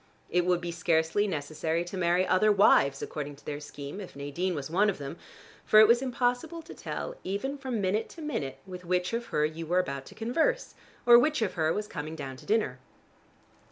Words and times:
It 0.31 0.47
would 0.47 0.61
be 0.61 0.71
scarcely 0.71 1.27
necessary 1.27 1.83
to 1.85 1.95
marry 1.95 2.25
other 2.25 2.51
wives, 2.51 3.03
according 3.03 3.35
to 3.35 3.45
their 3.45 3.59
scheme, 3.59 4.01
if 4.01 4.15
Nadine 4.15 4.55
was 4.55 4.67
one 4.71 4.89
of 4.89 4.97
them, 4.97 5.15
for 5.63 5.79
it 5.79 5.87
was 5.87 6.01
impossible 6.01 6.63
to 6.63 6.73
tell 6.73 7.13
even 7.23 7.55
from 7.55 7.79
minute 7.81 8.09
to 8.17 8.21
minute 8.23 8.57
with 8.65 8.83
which 8.83 9.13
of 9.13 9.27
her 9.27 9.45
you 9.45 9.67
were 9.67 9.77
about 9.77 10.07
to 10.07 10.15
converse, 10.15 10.73
or 11.05 11.19
which 11.19 11.43
of 11.43 11.53
her 11.53 11.71
was 11.71 11.87
coming 11.87 12.15
down 12.15 12.35
to 12.37 12.47
dinner. 12.47 12.79